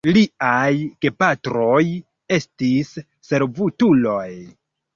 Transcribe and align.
Liaj 0.15 0.71
gepatroj 1.05 1.83
estis 2.39 2.91
servutuloj. 3.29 4.29